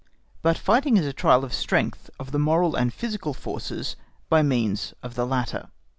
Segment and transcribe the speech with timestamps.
[0.41, 3.95] But fighting is a trial of strength of the moral and physical forces
[4.29, 5.69] by means of the latter.